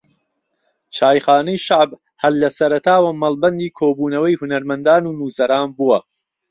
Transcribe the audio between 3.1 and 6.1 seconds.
مەڵبەندی کۆبونەوەی ھونەرمەندان و نووسەران بووە